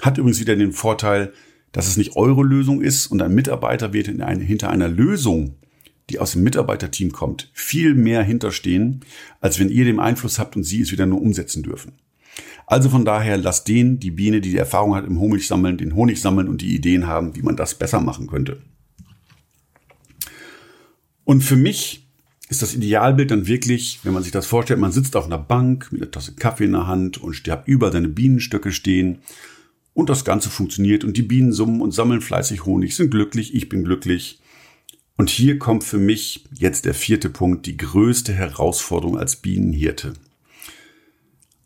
Hat 0.00 0.18
übrigens 0.18 0.40
wieder 0.40 0.56
den 0.56 0.72
Vorteil, 0.72 1.32
dass 1.72 1.88
es 1.88 1.96
nicht 1.96 2.16
eure 2.16 2.42
Lösung 2.42 2.82
ist 2.82 3.06
und 3.06 3.20
ein 3.22 3.34
Mitarbeiter 3.34 3.92
wird 3.92 4.06
hinter 4.06 4.70
einer 4.70 4.88
Lösung 4.88 5.56
die 6.10 6.18
aus 6.18 6.32
dem 6.32 6.42
Mitarbeiterteam 6.42 7.12
kommt, 7.12 7.50
viel 7.52 7.94
mehr 7.94 8.22
hinterstehen, 8.22 9.00
als 9.40 9.58
wenn 9.58 9.70
ihr 9.70 9.84
den 9.84 10.00
Einfluss 10.00 10.38
habt 10.38 10.56
und 10.56 10.62
sie 10.62 10.80
es 10.80 10.92
wieder 10.92 11.06
nur 11.06 11.20
umsetzen 11.20 11.62
dürfen. 11.62 11.92
Also 12.66 12.90
von 12.90 13.04
daher 13.04 13.36
lasst 13.38 13.68
den, 13.68 14.00
die 14.00 14.10
Biene, 14.10 14.40
die 14.40 14.50
die 14.50 14.56
Erfahrung 14.56 14.94
hat 14.94 15.06
im 15.06 15.20
Honig 15.20 15.46
sammeln, 15.46 15.78
den 15.78 15.94
Honig 15.94 16.20
sammeln 16.20 16.48
und 16.48 16.60
die 16.60 16.74
Ideen 16.74 17.06
haben, 17.06 17.36
wie 17.36 17.42
man 17.42 17.56
das 17.56 17.74
besser 17.74 18.00
machen 18.00 18.26
könnte. 18.26 18.60
Und 21.24 21.42
für 21.42 21.56
mich 21.56 22.06
ist 22.48 22.62
das 22.62 22.74
Idealbild 22.74 23.30
dann 23.30 23.46
wirklich, 23.46 24.00
wenn 24.04 24.12
man 24.12 24.22
sich 24.22 24.32
das 24.32 24.46
vorstellt, 24.46 24.78
man 24.78 24.92
sitzt 24.92 25.16
auf 25.16 25.26
einer 25.26 25.38
Bank 25.38 25.90
mit 25.90 26.02
einer 26.02 26.10
Tasse 26.10 26.34
Kaffee 26.34 26.64
in 26.64 26.72
der 26.72 26.86
Hand 26.86 27.18
und 27.18 27.36
hat 27.48 27.66
über 27.66 27.90
seine 27.90 28.08
Bienenstöcke 28.08 28.70
stehen 28.72 29.18
Und 29.94 30.10
das 30.10 30.24
Ganze 30.24 30.50
funktioniert 30.50 31.04
und 31.04 31.16
die 31.16 31.22
Bienen 31.22 31.52
summen 31.52 31.80
und 31.80 31.92
sammeln 31.92 32.20
fleißig 32.20 32.64
Honig, 32.64 32.94
sind 32.94 33.10
glücklich, 33.10 33.54
ich 33.54 33.68
bin 33.68 33.82
glücklich. 33.82 34.40
Und 35.16 35.30
hier 35.30 35.58
kommt 35.58 35.82
für 35.82 35.98
mich 35.98 36.44
jetzt 36.52 36.84
der 36.84 36.94
vierte 36.94 37.30
Punkt, 37.30 37.66
die 37.66 37.76
größte 37.76 38.34
Herausforderung 38.34 39.18
als 39.18 39.36
Bienenhirte. 39.36 40.12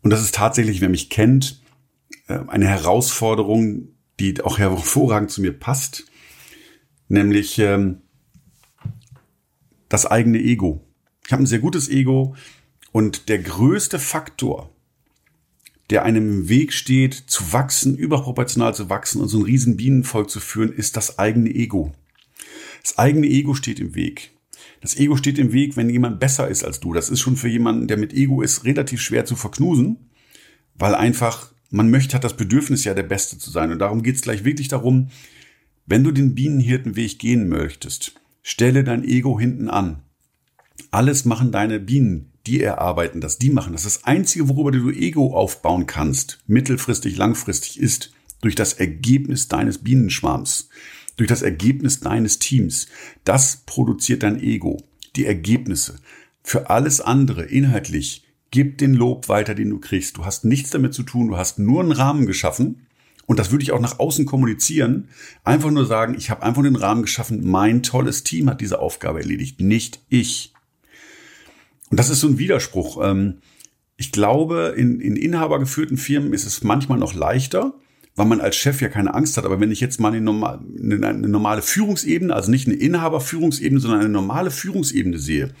Und 0.01 0.09
das 0.09 0.21
ist 0.21 0.35
tatsächlich, 0.35 0.81
wer 0.81 0.89
mich 0.89 1.09
kennt, 1.09 1.61
äh, 2.27 2.39
eine 2.47 2.67
Herausforderung, 2.67 3.89
die 4.19 4.41
auch 4.41 4.57
hervorragend 4.57 5.31
zu 5.31 5.41
mir 5.41 5.51
passt, 5.51 6.05
nämlich 7.07 7.59
ähm, 7.59 8.01
das 9.89 10.05
eigene 10.05 10.39
Ego. 10.39 10.85
Ich 11.25 11.33
habe 11.33 11.43
ein 11.43 11.47
sehr 11.47 11.59
gutes 11.59 11.89
Ego 11.89 12.35
und 12.91 13.29
der 13.29 13.39
größte 13.39 13.99
Faktor, 13.99 14.73
der 15.89 16.03
einem 16.03 16.29
im 16.29 16.49
Weg 16.49 16.71
steht, 16.71 17.13
zu 17.13 17.51
wachsen, 17.51 17.97
überproportional 17.97 18.73
zu 18.73 18.89
wachsen 18.89 19.21
und 19.21 19.27
so 19.27 19.39
ein 19.39 19.43
riesen 19.43 19.75
Bienenvolk 19.75 20.29
zu 20.29 20.39
führen, 20.39 20.71
ist 20.71 20.95
das 20.95 21.19
eigene 21.19 21.49
Ego. 21.49 21.91
Das 22.81 22.97
eigene 22.97 23.27
Ego 23.27 23.53
steht 23.53 23.79
im 23.79 23.95
Weg. 23.95 24.31
Das 24.81 24.97
Ego 24.97 25.15
steht 25.15 25.37
im 25.37 25.53
Weg, 25.53 25.77
wenn 25.77 25.89
jemand 25.89 26.19
besser 26.19 26.47
ist 26.47 26.63
als 26.63 26.79
du. 26.79 26.93
Das 26.93 27.09
ist 27.09 27.19
schon 27.19 27.35
für 27.35 27.47
jemanden, 27.47 27.87
der 27.87 27.97
mit 27.97 28.13
Ego 28.13 28.41
ist, 28.41 28.65
relativ 28.65 29.01
schwer 29.01 29.25
zu 29.25 29.35
verknusen, 29.35 30.09
weil 30.75 30.95
einfach 30.95 31.51
man 31.71 31.89
möchte, 31.89 32.15
hat 32.15 32.23
das 32.23 32.35
Bedürfnis 32.35 32.83
ja 32.83 32.93
der 32.93 33.03
Beste 33.03 33.37
zu 33.37 33.49
sein. 33.49 33.71
Und 33.71 33.79
darum 33.79 34.03
geht 34.03 34.15
es 34.15 34.21
gleich 34.21 34.43
wirklich 34.43 34.67
darum, 34.67 35.09
wenn 35.85 36.03
du 36.03 36.11
den 36.11 36.35
Bienenhirtenweg 36.35 37.17
gehen 37.17 37.47
möchtest, 37.47 38.13
stelle 38.43 38.83
dein 38.83 39.03
Ego 39.03 39.39
hinten 39.39 39.69
an. 39.69 40.03
Alles 40.91 41.25
machen 41.25 41.51
deine 41.51 41.79
Bienen, 41.79 42.33
die 42.45 42.61
erarbeiten 42.61 43.21
das, 43.21 43.37
die 43.37 43.49
machen 43.49 43.73
das. 43.73 43.83
Das 43.83 44.03
Einzige, 44.03 44.49
worüber 44.49 44.71
du 44.71 44.89
Ego 44.89 45.35
aufbauen 45.35 45.85
kannst, 45.85 46.39
mittelfristig, 46.47 47.17
langfristig, 47.17 47.79
ist 47.79 48.11
durch 48.41 48.55
das 48.55 48.73
Ergebnis 48.73 49.47
deines 49.47 49.77
Bienenschwarms, 49.77 50.69
durch 51.21 51.29
das 51.29 51.43
Ergebnis 51.43 51.99
deines 51.99 52.39
Teams. 52.39 52.87
Das 53.25 53.57
produziert 53.67 54.23
dein 54.23 54.41
Ego, 54.41 54.81
die 55.15 55.27
Ergebnisse. 55.27 55.99
Für 56.41 56.71
alles 56.71 56.99
andere, 56.99 57.43
inhaltlich, 57.43 58.25
gib 58.49 58.79
den 58.79 58.95
Lob 58.95 59.29
weiter, 59.29 59.53
den 59.53 59.69
du 59.69 59.79
kriegst. 59.79 60.17
Du 60.17 60.25
hast 60.25 60.45
nichts 60.45 60.71
damit 60.71 60.95
zu 60.95 61.03
tun, 61.03 61.27
du 61.27 61.37
hast 61.37 61.59
nur 61.59 61.81
einen 61.81 61.91
Rahmen 61.91 62.25
geschaffen. 62.25 62.87
Und 63.27 63.37
das 63.37 63.51
würde 63.51 63.61
ich 63.61 63.71
auch 63.71 63.79
nach 63.79 63.99
außen 63.99 64.25
kommunizieren. 64.25 65.09
Einfach 65.43 65.69
nur 65.69 65.85
sagen, 65.85 66.15
ich 66.17 66.31
habe 66.31 66.41
einfach 66.41 66.63
den 66.63 66.75
Rahmen 66.75 67.03
geschaffen, 67.03 67.47
mein 67.47 67.83
tolles 67.83 68.23
Team 68.23 68.49
hat 68.49 68.59
diese 68.59 68.79
Aufgabe 68.79 69.19
erledigt, 69.19 69.61
nicht 69.61 69.99
ich. 70.09 70.53
Und 71.91 71.99
das 71.99 72.09
ist 72.09 72.21
so 72.21 72.27
ein 72.27 72.39
Widerspruch. 72.39 72.99
Ähm, 73.03 73.41
ich 73.95 74.11
glaube, 74.11 74.73
in, 74.75 74.99
in 74.99 75.15
inhabergeführten 75.15 75.97
Firmen 75.97 76.33
ist 76.33 76.47
es 76.47 76.63
manchmal 76.63 76.97
noch 76.97 77.13
leichter, 77.13 77.75
weil 78.15 78.25
man 78.25 78.41
als 78.41 78.55
Chef 78.55 78.81
ja 78.81 78.89
keine 78.89 79.13
Angst 79.13 79.37
hat. 79.37 79.45
Aber 79.45 79.59
wenn 79.59 79.71
ich 79.71 79.79
jetzt 79.79 79.99
mal 79.99 80.09
eine, 80.09 80.21
normal, 80.21 80.59
eine 80.79 81.27
normale 81.27 81.61
Führungsebene, 81.61 82.33
also 82.33 82.51
nicht 82.51 82.67
eine 82.67 82.75
Inhaberführungsebene, 82.75 83.79
sondern 83.79 84.01
eine 84.01 84.09
normale 84.09 84.51
Führungsebene 84.51 85.17
sehe, 85.17 85.53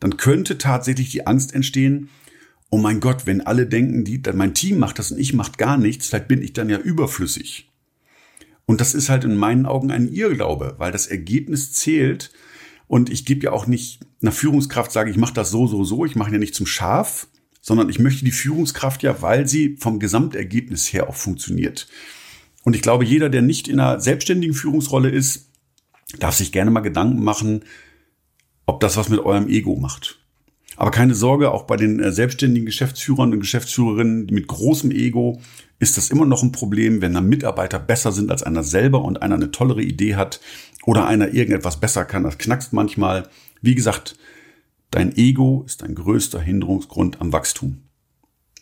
dann 0.00 0.16
könnte 0.16 0.58
tatsächlich 0.58 1.10
die 1.10 1.26
Angst 1.26 1.54
entstehen, 1.54 2.10
oh 2.70 2.78
mein 2.78 3.00
Gott, 3.00 3.26
wenn 3.26 3.40
alle 3.40 3.66
denken, 3.66 4.04
die, 4.04 4.20
mein 4.34 4.54
Team 4.54 4.78
macht 4.78 4.98
das 4.98 5.12
und 5.12 5.18
ich 5.18 5.32
macht 5.32 5.56
gar 5.58 5.78
nichts, 5.78 6.08
vielleicht 6.08 6.28
bin 6.28 6.42
ich 6.42 6.52
dann 6.52 6.68
ja 6.68 6.78
überflüssig. 6.78 7.70
Und 8.66 8.80
das 8.80 8.94
ist 8.94 9.08
halt 9.08 9.24
in 9.24 9.36
meinen 9.36 9.64
Augen 9.64 9.90
ein 9.90 10.08
Irrglaube, 10.08 10.74
weil 10.78 10.92
das 10.92 11.06
Ergebnis 11.06 11.72
zählt 11.72 12.32
und 12.88 13.10
ich 13.10 13.24
gebe 13.24 13.44
ja 13.44 13.52
auch 13.52 13.66
nicht 13.66 14.00
einer 14.20 14.32
Führungskraft, 14.32 14.90
sage 14.92 15.10
ich 15.10 15.16
mache 15.16 15.34
das 15.34 15.50
so, 15.50 15.66
so, 15.66 15.84
so, 15.84 16.04
ich 16.04 16.16
mache 16.16 16.32
ja 16.32 16.38
nicht 16.38 16.54
zum 16.54 16.66
Schaf, 16.66 17.28
sondern 17.66 17.88
ich 17.88 17.98
möchte 17.98 18.24
die 18.24 18.30
Führungskraft 18.30 19.02
ja, 19.02 19.22
weil 19.22 19.48
sie 19.48 19.76
vom 19.80 19.98
Gesamtergebnis 19.98 20.92
her 20.92 21.08
auch 21.08 21.16
funktioniert. 21.16 21.88
Und 22.62 22.76
ich 22.76 22.82
glaube, 22.82 23.04
jeder, 23.04 23.28
der 23.28 23.42
nicht 23.42 23.66
in 23.66 23.80
einer 23.80 23.98
selbstständigen 23.98 24.54
Führungsrolle 24.54 25.08
ist, 25.08 25.50
darf 26.20 26.36
sich 26.36 26.52
gerne 26.52 26.70
mal 26.70 26.80
Gedanken 26.80 27.24
machen, 27.24 27.64
ob 28.66 28.78
das 28.78 28.96
was 28.96 29.08
mit 29.08 29.18
eurem 29.18 29.48
Ego 29.48 29.74
macht. 29.74 30.20
Aber 30.76 30.92
keine 30.92 31.16
Sorge, 31.16 31.50
auch 31.50 31.64
bei 31.64 31.76
den 31.76 31.98
äh, 31.98 32.12
selbstständigen 32.12 32.66
Geschäftsführern 32.66 33.32
und 33.32 33.40
Geschäftsführerinnen 33.40 34.26
mit 34.30 34.46
großem 34.46 34.92
Ego 34.92 35.40
ist 35.80 35.96
das 35.96 36.10
immer 36.10 36.24
noch 36.24 36.44
ein 36.44 36.52
Problem, 36.52 37.02
wenn 37.02 37.14
da 37.14 37.20
Mitarbeiter 37.20 37.80
besser 37.80 38.12
sind 38.12 38.30
als 38.30 38.44
einer 38.44 38.62
selber 38.62 39.02
und 39.02 39.22
einer 39.22 39.34
eine 39.34 39.50
tollere 39.50 39.82
Idee 39.82 40.14
hat 40.14 40.40
oder 40.84 41.08
einer 41.08 41.34
irgendetwas 41.34 41.80
besser 41.80 42.04
kann. 42.04 42.22
Das 42.22 42.38
knackst 42.38 42.72
manchmal. 42.72 43.28
Wie 43.60 43.74
gesagt, 43.74 44.16
dein 44.90 45.16
Ego 45.16 45.62
ist 45.66 45.82
dein 45.82 45.94
größter 45.94 46.40
Hinderungsgrund 46.40 47.20
am 47.20 47.32
Wachstum. 47.32 47.82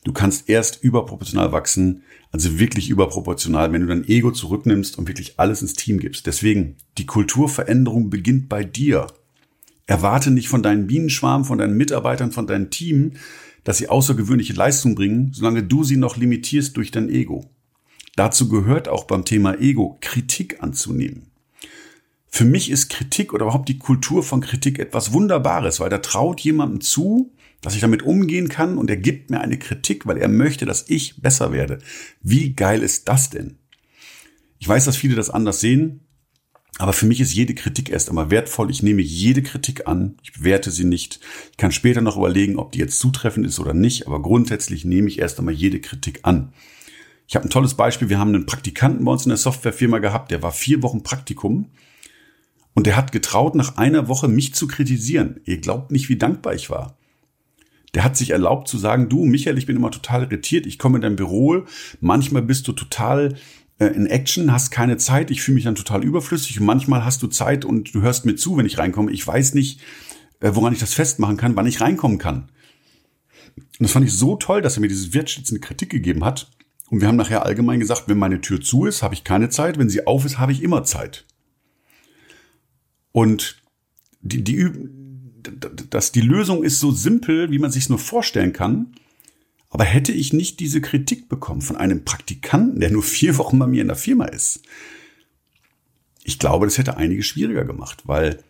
Du 0.05 0.13
kannst 0.13 0.51
erst 0.51 0.85
überproportional 0.85 1.53
wachsen, 1.53 2.03
also 2.31 2.59
wirklich 2.59 2.91
überproportional, 2.91 3.73
wenn 3.73 3.81
du 3.81 3.87
dein 3.87 4.07
Ego 4.07 4.31
zurücknimmst 4.31 4.99
und 4.99 5.09
wirklich 5.09 5.41
alles 5.41 5.63
ins 5.63 5.73
Team 5.73 5.99
gibst. 5.99 6.27
Deswegen, 6.27 6.77
die 6.99 7.07
Kulturveränderung 7.07 8.11
beginnt 8.11 8.51
bei 8.51 8.65
dir. 8.65 9.07
Erwarte 9.87 10.31
nicht 10.31 10.49
von 10.49 10.63
deinen 10.63 10.87
Bienenschwarm, 10.87 11.45
von 11.45 11.59
deinen 11.59 11.77
Mitarbeitern, 11.77 12.33
von 12.33 12.47
deinem 12.47 12.71
Team, 12.71 13.13
dass 13.65 13.79
sie 13.79 13.89
außergewöhnliche 13.89 14.53
Leistung 14.53 14.95
bringen, 14.95 15.33
solange 15.33 15.63
du 15.63 15.85
sie 15.85 15.97
noch 15.97 16.19
limitierst 16.19 16.77
durch 16.77 16.91
dein 16.91 17.09
Ego. 17.09 17.51
Dazu 18.15 18.49
gehört 18.49 18.89
auch 18.89 19.05
beim 19.05 19.25
Thema 19.25 19.59
Ego 19.59 19.99
Kritik 20.01 20.63
anzunehmen. 20.63 21.31
Für 22.35 22.45
mich 22.45 22.69
ist 22.69 22.89
Kritik 22.89 23.33
oder 23.33 23.45
überhaupt 23.45 23.69
die 23.69 23.79
Kultur 23.79 24.25
von 24.25 24.41
Kritik 24.41 24.81
etwas 24.81 25.13
Wunderbares, 25.13 25.79
weil 25.79 25.89
da 25.89 25.99
traut 25.99 26.41
jemandem 26.41 26.81
zu, 26.81 27.33
dass 27.61 27.77
ich 27.77 27.81
damit 27.81 28.03
umgehen 28.03 28.49
kann 28.49 28.77
und 28.77 28.91
er 28.91 28.97
gibt 28.97 29.31
mir 29.31 29.41
eine 29.41 29.57
Kritik, 29.57 30.05
weil 30.05 30.19
er 30.19 30.27
möchte, 30.27 30.67
dass 30.67 30.89
ich 30.89 31.23
besser 31.23 31.53
werde. 31.53 31.79
Wie 32.23 32.53
geil 32.53 32.83
ist 32.83 33.07
das 33.07 33.31
denn? 33.31 33.59
Ich 34.59 34.67
weiß, 34.67 34.85
dass 34.85 34.97
viele 34.97 35.15
das 35.15 35.31
anders 35.31 35.61
sehen. 35.61 36.01
Aber 36.81 36.93
für 36.93 37.07
mich 37.07 37.21
ist 37.21 37.33
jede 37.33 37.55
Kritik 37.55 37.89
erst 37.89 38.09
einmal 38.09 38.33
wertvoll. 38.33 38.69
Ich 38.69 38.83
nehme 38.83 39.03
jede 39.03 39.45
Kritik 39.45 39.87
an. 39.87 40.17
Ich 40.25 40.33
bewerte 40.33 40.73
sie 40.73 40.87
nicht. 40.87 41.21
Ich 41.53 41.57
kann 41.57 41.71
später 41.71 42.01
noch 42.01 42.17
überlegen, 42.17 42.59
ob 42.59 42.73
die 42.73 42.81
jetzt 42.81 42.99
zutreffend 42.99 43.47
ist 43.47 43.61
oder 43.61 43.75
nicht. 43.75 44.09
Aber 44.09 44.21
grundsätzlich 44.21 44.85
nehme 44.85 45.07
ich 45.07 45.21
erst 45.21 45.39
einmal 45.39 45.55
jede 45.55 45.81
Kritik 45.81 46.19
an. 46.25 46.53
Ich 47.29 47.37
habe 47.37 47.47
ein 47.47 47.51
tolles 47.51 47.75
Beispiel. 47.75 48.09
Wir 48.09 48.19
haben 48.19 48.35
einen 48.35 48.47
Praktikanten 48.47 49.05
bei 49.05 49.13
uns 49.13 49.25
in 49.25 49.29
der 49.29 49.39
Softwarefirma 49.39 50.01
gehabt. 50.01 50.33
Der 50.33 50.43
war 50.43 50.51
vier 50.51 50.83
Wochen 50.83 51.05
Praktikum. 51.05 51.71
Und 52.75 52.87
der 52.87 52.97
hat 52.97 53.13
getraut, 53.13 53.55
nach 53.55 53.77
einer 53.77 54.09
Woche 54.09 54.29
mich 54.29 54.55
zu 54.55 54.67
kritisieren. 54.67 55.41
Ihr 55.45 55.59
glaubt 55.59 55.93
nicht, 55.93 56.09
wie 56.09 56.17
dankbar 56.17 56.55
ich 56.55 56.71
war. 56.71 56.97
Der 57.95 58.03
hat 58.03 58.17
sich 58.17 58.31
erlaubt 58.31 58.67
zu 58.67 58.77
sagen, 58.77 59.09
du, 59.09 59.25
Michael, 59.25 59.57
ich 59.57 59.67
bin 59.67 59.77
immer 59.77 59.93
total 59.93 60.25
irritiert. 60.25 60.67
Ich 60.67 60.79
komme 60.81 60.99
in 60.99 61.03
dein 61.03 61.17
Büro. 61.17 61.65
Manchmal 62.01 62.43
bist 62.43 62.67
du 62.67 62.73
total 62.73 63.37
äh, 63.79 63.87
in 63.87 64.07
Action, 64.07 64.53
hast 64.53 64.71
keine 64.71 64.97
Zeit, 64.97 65.31
ich 65.31 65.43
fühle 65.43 65.57
mich 65.57 65.65
dann 65.65 65.75
total 65.75 66.05
überflüssig 66.05 66.61
und 66.61 66.67
manchmal 66.67 67.05
hast 67.05 67.23
du 67.23 67.27
Zeit 67.27 67.65
und 67.65 67.95
du 67.95 68.03
hörst 68.03 68.25
mir 68.25 68.37
zu, 68.37 68.57
wenn 68.57 68.67
ich 68.67 68.79
reinkomme. 68.79 69.11
Ich 69.11 69.27
weiß 69.27 69.55
nicht, 69.55 69.81
äh, 70.41 70.51
woran 70.55 70.73
ich 70.73 70.79
das 70.79 70.95
festmachen 70.95 71.37
kann, 71.37 71.57
wann 71.57 71.67
ich 71.67 71.81
reinkommen 71.81 72.19
kann. 72.19 72.51
Und 73.57 73.81
das 73.81 73.93
fand 73.93 74.07
ich 74.07 74.13
so 74.13 74.37
toll, 74.37 74.63
dass 74.63 74.77
er 74.77 74.81
mir 74.81 74.89
diese 74.89 75.13
wertschätzende 75.15 75.61
Kritik 75.61 75.91
gegeben 75.91 76.25
hat. 76.25 76.51
Und 76.91 77.01
wir 77.01 77.09
haben 77.09 77.17
nachher 77.17 77.45
allgemein 77.45 77.81
gesagt, 77.81 78.05
wenn 78.07 78.19
meine 78.19 78.41
Tür 78.41 78.61
zu 78.61 78.87
ist, 78.87 79.03
habe 79.03 79.15
ich 79.15 79.25
keine 79.25 79.49
Zeit, 79.49 79.79
wenn 79.79 79.89
sie 79.89 80.07
auf 80.07 80.25
ist, 80.25 80.39
habe 80.39 80.53
ich 80.53 80.63
immer 80.63 80.85
Zeit. 80.85 81.25
Und 83.15 83.63
die, 84.23 84.43
die, 84.43 84.69
dass 85.89 86.11
die 86.11 86.21
Lösung 86.21 86.65
ist 86.65 86.81
so 86.81 86.91
simpel, 86.91 87.53
wie 87.53 87.61
man 87.61 87.71
sich 87.71 87.89
nur 87.89 88.01
vorstellen 88.01 88.53
kann. 88.53 88.97
Aber 89.71 89.85
hätte 89.85 90.11
ich 90.11 90.33
nicht 90.33 90.59
diese 90.59 90.81
Kritik 90.81 91.29
bekommen 91.29 91.61
von 91.61 91.77
einem 91.77 92.05
Praktikanten, 92.05 92.81
der 92.81 92.91
nur 92.91 93.05
vier 93.05 93.39
Wochen 93.39 93.57
bei 93.61 93.69
mir 93.69 93.83
in 93.83 93.89
der 93.89 93.97
Firma 93.97 94.25
ist, 94.25 94.63
ich 96.25 96.41
glaube, 96.41 96.67
das 96.67 96.77
hätte 96.77 96.97
einige 96.97 97.23
schwieriger 97.23 97.65
gemacht, 97.65 98.03
weil 98.07 98.43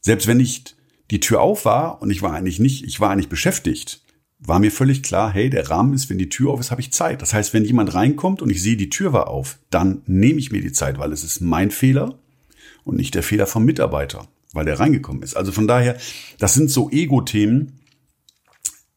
selbst 0.00 0.28
wenn 0.28 0.36
nicht 0.36 0.76
die 1.10 1.18
Tür 1.18 1.40
auf 1.40 1.64
war 1.64 2.00
und 2.00 2.10
ich 2.10 2.22
war 2.22 2.32
eigentlich 2.32 2.60
nicht, 2.60 2.84
ich 2.84 3.00
war 3.00 3.10
eigentlich 3.10 3.28
beschäftigt, 3.28 4.04
war 4.38 4.60
mir 4.60 4.70
völlig 4.70 5.02
klar, 5.02 5.32
hey, 5.32 5.50
der 5.50 5.68
Rahmen 5.68 5.94
ist, 5.94 6.10
wenn 6.10 6.18
die 6.18 6.28
Tür 6.28 6.50
auf 6.50 6.60
ist, 6.60 6.70
habe 6.70 6.80
ich 6.80 6.92
Zeit. 6.92 7.22
Das 7.22 7.34
heißt, 7.34 7.54
wenn 7.54 7.64
jemand 7.64 7.94
reinkommt 7.94 8.40
und 8.40 8.50
ich 8.50 8.62
sehe, 8.62 8.76
die 8.76 8.90
Tür 8.90 9.12
war 9.12 9.28
auf, 9.28 9.58
dann 9.70 10.02
nehme 10.06 10.38
ich 10.38 10.52
mir 10.52 10.60
die 10.60 10.72
Zeit, 10.72 10.98
weil 10.98 11.12
es 11.12 11.24
ist 11.24 11.40
mein 11.40 11.70
Fehler 11.72 12.18
und 12.84 12.96
nicht 12.96 13.14
der 13.14 13.22
Fehler 13.22 13.46
vom 13.46 13.64
Mitarbeiter, 13.64 14.26
weil 14.52 14.64
der 14.64 14.80
reingekommen 14.80 15.22
ist. 15.22 15.36
Also 15.36 15.52
von 15.52 15.66
daher, 15.66 15.96
das 16.38 16.54
sind 16.54 16.70
so 16.70 16.90
Ego-Themen, 16.90 17.80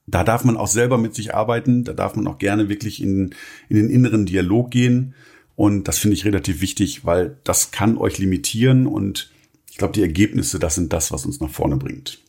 da 0.08 0.24
darf 0.24 0.44
man 0.44 0.58
auch 0.58 0.68
selber 0.68 0.98
mit 0.98 1.16
sich 1.16 1.34
arbeiten, 1.34 1.84
da 1.84 1.94
darf 1.94 2.16
man 2.16 2.28
auch 2.28 2.38
gerne 2.38 2.70
wirklich 2.70 3.02
in, 3.02 3.34
in 3.70 3.78
den 3.78 3.90
inneren 3.90 4.26
Dialog 4.26 4.70
gehen. 4.70 5.16
Und 5.56 5.88
das 5.88 5.98
finde 5.98 6.16
ich 6.16 6.26
relativ 6.26 6.62
wichtig, 6.62 7.06
weil 7.06 7.38
das 7.44 7.72
kann 7.72 7.98
euch 7.98 8.18
limitieren 8.18 8.88
und 8.88 9.32
ich 9.72 9.78
glaube, 9.78 9.94
die 9.94 10.02
Ergebnisse, 10.02 10.60
das 10.60 10.76
sind 10.76 10.94
das, 10.94 11.12
was 11.12 11.26
uns 11.26 11.40
nach 11.40 11.50
vorne 11.50 11.78
bringt. 11.78 12.20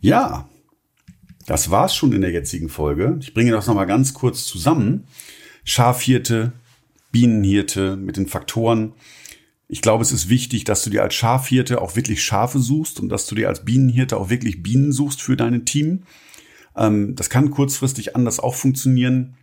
Ja, 0.00 0.48
das 1.46 1.70
war's 1.70 1.94
schon 1.94 2.12
in 2.12 2.22
der 2.22 2.30
jetzigen 2.30 2.68
Folge. 2.68 3.18
Ich 3.20 3.34
bringe 3.34 3.52
das 3.52 3.66
nochmal 3.66 3.86
ganz 3.86 4.14
kurz 4.14 4.44
zusammen. 4.44 5.06
Schafhirte, 5.64 6.52
Bienenhirte 7.12 7.96
mit 7.96 8.16
den 8.16 8.26
Faktoren. 8.26 8.94
Ich 9.66 9.80
glaube, 9.80 10.02
es 10.02 10.12
ist 10.12 10.28
wichtig, 10.28 10.64
dass 10.64 10.84
du 10.84 10.90
dir 10.90 11.02
als 11.02 11.14
Schafhirte 11.14 11.80
auch 11.80 11.96
wirklich 11.96 12.22
Schafe 12.22 12.58
suchst 12.58 13.00
und 13.00 13.08
dass 13.08 13.26
du 13.26 13.34
dir 13.34 13.48
als 13.48 13.64
Bienenhirte 13.64 14.16
auch 14.16 14.30
wirklich 14.30 14.62
Bienen 14.62 14.92
suchst 14.92 15.22
für 15.22 15.36
dein 15.36 15.64
Team. 15.64 16.02
Ähm, 16.76 17.14
das 17.16 17.30
kann 17.30 17.50
kurzfristig 17.50 18.14
anders 18.14 18.40
auch 18.40 18.54
funktionieren, 18.54 19.36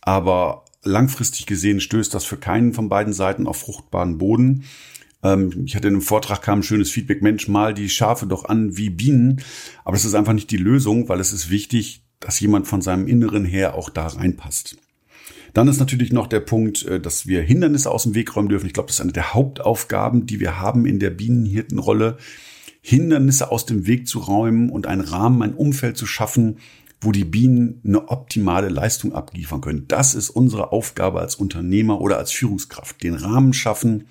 aber 0.00 0.64
langfristig 0.84 1.46
gesehen 1.46 1.80
stößt 1.80 2.14
das 2.14 2.24
für 2.24 2.36
keinen 2.36 2.72
von 2.72 2.88
beiden 2.88 3.12
Seiten 3.12 3.46
auf 3.46 3.58
fruchtbaren 3.58 4.18
Boden. 4.18 4.64
Ähm, 5.22 5.64
ich 5.66 5.74
hatte 5.74 5.88
in 5.88 5.94
einem 5.94 6.02
Vortrag 6.02 6.42
kam 6.42 6.60
ein 6.60 6.64
schönes 6.64 6.90
Feedback, 6.90 7.22
Mensch, 7.22 7.48
mal 7.48 7.74
die 7.74 7.88
Schafe 7.88 8.26
doch 8.26 8.44
an 8.44 8.76
wie 8.76 8.90
Bienen. 8.90 9.42
Aber 9.84 9.96
es 9.96 10.04
ist 10.04 10.14
einfach 10.14 10.32
nicht 10.32 10.50
die 10.50 10.56
Lösung, 10.56 11.08
weil 11.08 11.20
es 11.20 11.32
ist 11.32 11.50
wichtig, 11.50 12.04
dass 12.20 12.40
jemand 12.40 12.66
von 12.66 12.82
seinem 12.82 13.06
Inneren 13.06 13.44
her 13.44 13.74
auch 13.74 13.90
da 13.90 14.06
reinpasst. 14.06 14.76
Dann 15.54 15.68
ist 15.68 15.78
natürlich 15.78 16.12
noch 16.12 16.26
der 16.26 16.40
Punkt, 16.40 16.84
äh, 16.86 17.00
dass 17.00 17.26
wir 17.26 17.42
Hindernisse 17.42 17.90
aus 17.90 18.04
dem 18.04 18.14
Weg 18.14 18.34
räumen 18.34 18.48
dürfen. 18.48 18.66
Ich 18.66 18.72
glaube, 18.72 18.88
das 18.88 18.96
ist 18.96 19.00
eine 19.00 19.12
der 19.12 19.34
Hauptaufgaben, 19.34 20.26
die 20.26 20.40
wir 20.40 20.60
haben 20.60 20.86
in 20.86 20.98
der 20.98 21.10
Bienenhirtenrolle. 21.10 22.18
Hindernisse 22.80 23.50
aus 23.50 23.66
dem 23.66 23.86
Weg 23.86 24.08
zu 24.08 24.18
räumen 24.20 24.70
und 24.70 24.86
einen 24.86 25.02
Rahmen, 25.02 25.42
ein 25.42 25.54
Umfeld 25.54 25.96
zu 25.96 26.06
schaffen, 26.06 26.58
wo 27.00 27.12
die 27.12 27.24
Bienen 27.24 27.80
eine 27.84 28.08
optimale 28.08 28.68
Leistung 28.68 29.12
abliefern 29.12 29.60
können. 29.60 29.84
Das 29.88 30.14
ist 30.14 30.30
unsere 30.30 30.72
Aufgabe 30.72 31.20
als 31.20 31.36
Unternehmer 31.36 32.00
oder 32.00 32.18
als 32.18 32.32
Führungskraft. 32.32 33.02
Den 33.02 33.14
Rahmen 33.14 33.52
schaffen 33.52 34.06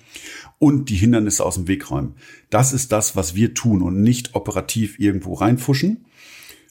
und 0.58 0.88
die 0.88 0.96
Hindernisse 0.96 1.44
aus 1.44 1.56
dem 1.56 1.68
Weg 1.68 1.90
räumen. 1.90 2.14
Das 2.50 2.72
ist 2.72 2.92
das, 2.92 3.14
was 3.14 3.34
wir 3.34 3.52
tun 3.52 3.82
und 3.82 4.00
nicht 4.00 4.34
operativ 4.34 4.98
irgendwo 4.98 5.34
reinfuschen. 5.34 6.06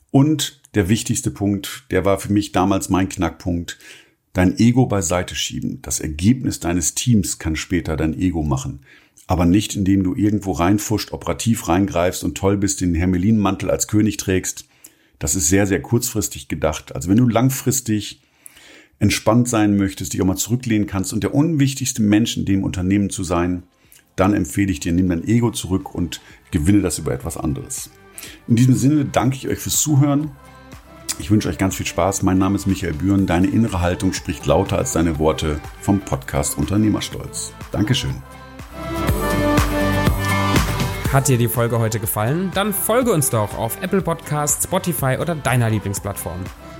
Und 0.10 0.62
der 0.74 0.90
wichtigste 0.90 1.30
Punkt, 1.30 1.86
der 1.92 2.06
war 2.06 2.20
für 2.20 2.32
mich 2.32 2.52
damals 2.52 2.90
mein 2.90 3.10
Knackpunkt, 3.10 3.78
dein 4.38 4.60
Ego 4.60 4.86
beiseite 4.86 5.34
schieben. 5.34 5.79
Das 5.82 6.00
Ergebnis 6.00 6.60
deines 6.60 6.94
Teams 6.94 7.39
kann 7.39 7.56
später 7.56 7.98
dein 7.98 8.13
Ego 8.13 8.44
machen. 8.44 8.82
Aber 9.25 9.46
nicht, 9.46 9.75
indem 9.75 10.03
du 10.03 10.13
irgendwo 10.13 10.51
reinfuscht, 10.51 11.12
operativ 11.12 11.67
reingreifst 11.67 12.24
und 12.24 12.38
toll 12.38 12.56
bist, 12.56 12.82
den 12.82 12.94
Hermelinmantel 12.94 13.72
als 13.72 13.88
König 13.88 14.17
trägst, 14.17 14.65
das 15.17 15.34
ist 15.34 15.50
sehr, 15.50 15.65
sehr 15.65 15.82
kurzfristig 15.82 16.50
gedacht. 16.50 16.94
Also 16.94 17.10
wenn 17.10 17.17
du 17.17 17.27
langfristig 17.27 18.22
entspannt 19.00 19.50
sein 19.50 19.75
möchtest, 19.75 20.13
dich 20.13 20.22
auch 20.22 20.27
mal 20.27 20.36
zurücklehnen 20.36 20.86
kannst 20.86 21.13
und 21.13 21.24
der 21.24 21.34
unwichtigste 21.34 22.03
Mensch 22.03 22.38
in 22.38 22.46
dem 22.46 22.63
Unternehmen 22.63 23.10
zu 23.10 23.24
sein, 23.24 23.63
dann 24.15 24.36
empfehle 24.36 24.72
ich 24.72 24.79
dir, 24.79 24.94
nimm 24.94 25.10
dein 25.10 25.27
Ego 25.27 25.50
zurück 25.50 25.96
und 25.96 26.22
gewinne 26.51 26.82
das 26.82 27.00
über 27.00 27.12
etwas 27.12 27.38
anderes. 27.38 27.89
In 28.48 28.56
diesem 28.56 28.75
Sinne 28.75 29.06
danke 29.06 29.36
ich 29.38 29.48
euch 29.48 29.58
fürs 29.58 29.82
Zuhören. 29.82 30.29
Ich 31.20 31.32
wünsche 31.32 31.50
euch 31.50 31.58
ganz 31.58 31.76
viel 31.76 31.86
Spaß. 31.86 32.22
Mein 32.24 32.38
Name 32.38 32.56
ist 32.56 32.68
Michael 32.68 32.94
Bühren. 32.94 33.26
Deine 33.26 33.48
innere 33.48 33.82
Haltung 33.82 34.14
spricht 34.14 34.46
lauter 34.46 34.78
als 34.78 34.94
deine 34.94 35.18
Worte 35.20 35.60
vom 35.82 36.00
Podcast 36.00 36.58
Unternehmerstolz. 36.58 37.54
Dankeschön. 37.72 38.22
Hat 41.12 41.28
dir 41.28 41.38
die 41.38 41.48
Folge 41.48 41.80
heute 41.80 42.00
gefallen? 42.00 42.52
Dann 42.54 42.74
folge 42.74 43.12
uns 43.12 43.30
doch 43.30 43.58
auf 43.58 43.82
Apple 43.82 44.02
Podcasts, 44.02 44.66
Spotify 44.66 45.18
oder 45.20 45.36
deiner 45.36 45.70
Lieblingsplattform. 45.70 46.40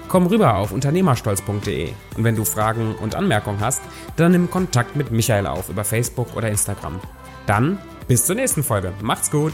Komm 0.10 0.27
rüber 0.27 0.56
auf 0.56 0.72
unternehmerstolz.de 0.72 1.89
und 2.15 2.24
wenn 2.24 2.36
du 2.36 2.46
Fragen 2.46 2.96
und 2.96 3.15
Anmerkungen 3.15 3.60
hast, 3.60 3.82
dann 4.15 4.34
nimm 4.34 4.50
Kontakt 4.50 4.96
mit 4.96 5.12
Michael 5.12 5.48
auf 5.48 5.70
über 5.70 5.84
Facebook 5.84 6.36
oder 6.36 6.50
Instagram. 6.50 7.00
Dann 7.46 7.77
bis 8.08 8.25
zur 8.25 8.36
nächsten 8.36 8.63
Folge. 8.63 8.94
Macht's 9.01 9.32
gut! 9.32 9.53